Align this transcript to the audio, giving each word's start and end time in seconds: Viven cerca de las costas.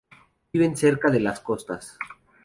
Viven 0.51 0.75
cerca 0.77 1.11
de 1.11 1.19
las 1.19 1.41
costas. 1.41 1.95